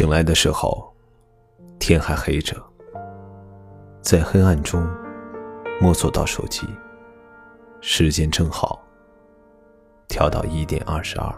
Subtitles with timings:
[0.00, 0.90] 醒来的时候，
[1.78, 2.56] 天还黑着，
[4.00, 4.88] 在黑暗中
[5.78, 6.66] 摸索到手机，
[7.82, 8.82] 时间正好
[10.08, 11.30] 调到一点二十二。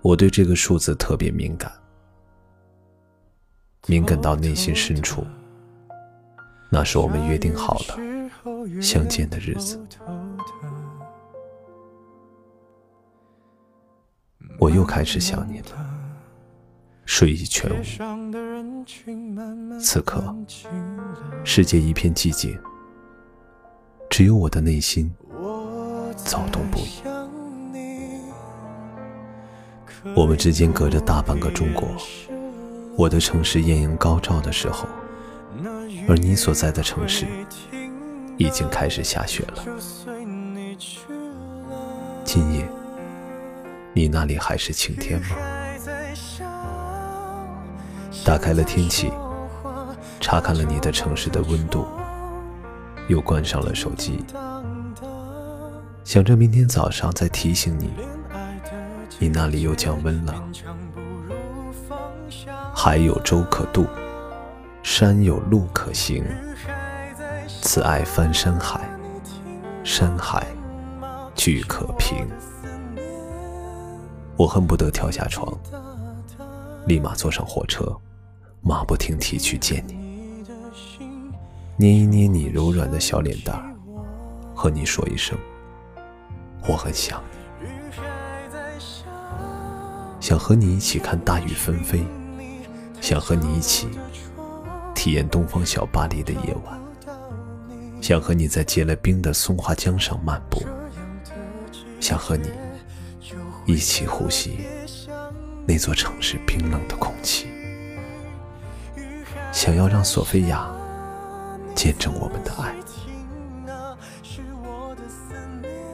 [0.00, 1.72] 我对这个数字特别敏感，
[3.88, 5.26] 敏感到内心深处。
[6.70, 9.76] 那是我们约定好了相见的日子，
[14.60, 15.79] 我又开始想你了。
[17.10, 17.82] 睡意全无，
[19.80, 20.32] 此刻
[21.44, 22.56] 世界一片寂静，
[24.08, 25.12] 只有我的内心
[26.16, 27.02] 躁动不已。
[30.14, 31.88] 我们之间隔着大半个中国，
[32.96, 34.86] 我的城市艳阳高照的时候，
[36.08, 37.26] 而你所在的城市
[38.38, 39.64] 已经开始下雪了。
[42.24, 42.68] 今夜，
[43.94, 45.59] 你那里还是晴天吗？
[48.30, 49.12] 打开了天气，
[50.20, 51.84] 查看了你的城市的温度，
[53.08, 54.24] 又关上了手机，
[56.04, 57.90] 想着明天早上再提醒你，
[59.18, 60.44] 你那里又降温了。
[62.72, 63.84] 海有舟可渡，
[64.80, 66.24] 山有路可行，
[67.60, 68.88] 此爱翻山海，
[69.82, 70.46] 山海
[71.34, 72.28] 俱可平。
[74.36, 75.52] 我恨不得跳下床，
[76.86, 77.92] 立马坐上火车。
[78.62, 79.94] 马不停蹄去见你，
[81.76, 83.74] 捏一捏你柔软的小脸蛋儿，
[84.54, 85.36] 和你说一声
[86.68, 87.22] 我很想
[87.58, 87.68] 你，
[90.20, 92.04] 想和你一起看大雨纷飞，
[93.00, 93.88] 想和你一起
[94.94, 96.78] 体验东方小巴黎的夜晚，
[98.02, 100.62] 想和你在结了冰的松花江上漫步，
[101.98, 102.50] 想和你
[103.64, 104.58] 一起呼吸
[105.66, 107.46] 那座城市冰冷的空气。
[109.52, 110.70] 想要让索菲亚
[111.74, 112.74] 见证我们的爱，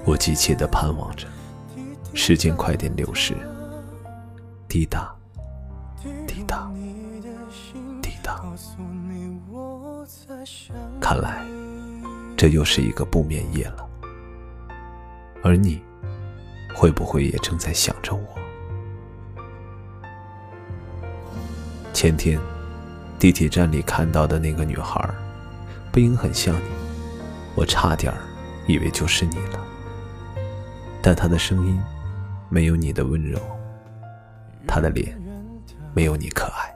[0.05, 1.27] 我急切地盼望着
[2.15, 3.35] 时间快点流逝。
[4.69, 5.15] 滴答，
[6.27, 6.71] 滴答，
[8.03, 8.45] 滴答。
[11.01, 11.45] 看来
[12.37, 13.89] 这又是一个不眠夜了。
[15.43, 15.83] 而你，
[16.75, 18.21] 会不会也正在想着我？
[21.93, 22.39] 前天。
[23.19, 25.09] 地铁站里看到的那个女孩，
[25.91, 26.69] 背影很像你，
[27.55, 28.13] 我差点
[28.67, 29.59] 以为就是你了。
[31.03, 31.81] 但她的声音
[32.51, 33.41] 没有你的温柔，
[34.67, 35.19] 她的脸
[35.95, 36.75] 没有你可爱。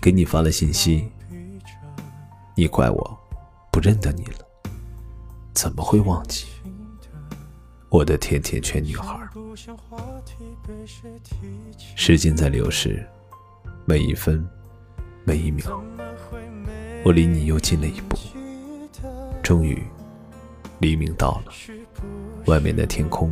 [0.00, 1.10] 给你发了信息，
[2.56, 3.18] 你怪我
[3.70, 4.44] 不认得你了，
[5.54, 6.46] 怎么会忘记
[7.88, 9.16] 我的甜甜圈女孩？
[11.94, 13.08] 时间在流逝。
[13.88, 14.46] 每一分，
[15.24, 15.80] 每一秒，
[17.02, 18.18] 我离你又近了一步。
[19.42, 19.82] 终于，
[20.78, 21.52] 黎明到了，
[22.44, 23.30] 外面的天空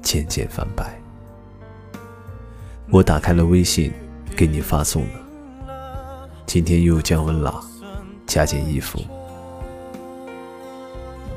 [0.00, 0.98] 渐渐泛白。
[2.90, 3.92] 我打开了微信，
[4.34, 6.28] 给你发送了。
[6.46, 7.62] 今天又降温了，
[8.26, 8.98] 加件衣服。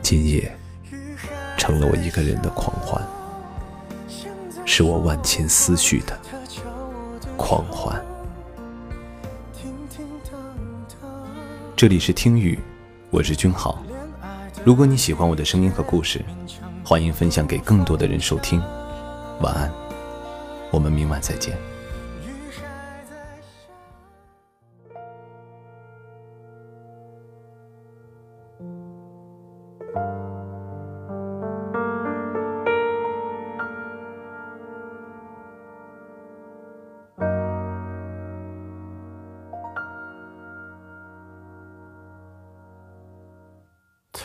[0.02, 0.50] 今夜
[1.58, 3.06] 成了我一个人的狂欢，
[4.64, 6.18] 是我万千思绪的
[7.36, 8.02] 狂欢。
[11.78, 12.58] 这里是听雨，
[13.12, 13.84] 我是君豪。
[14.66, 16.26] 如果你喜欢我的声音和故事，
[16.84, 18.60] 欢迎分享给更多的人收听。
[19.42, 19.72] 晚安，
[20.72, 21.56] 我们明晚再见。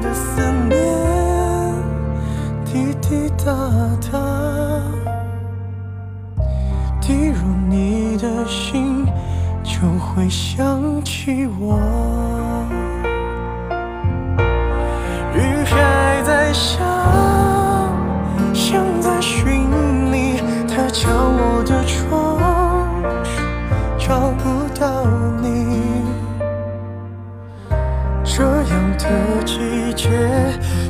[0.00, 0.78] 的思念，
[2.64, 3.52] 滴滴答
[4.10, 4.18] 答，
[7.00, 7.36] 滴入
[7.68, 9.06] 你的心，
[9.62, 11.78] 就会想起我。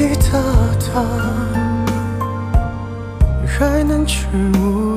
[0.00, 0.40] 滴答
[0.94, 1.04] 答
[3.46, 4.89] 还能去愈